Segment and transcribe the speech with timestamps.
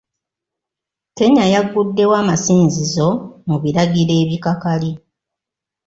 [1.17, 3.07] Kenya yaguddewo amasinzizo
[3.47, 4.91] mu biragiro ebikakali.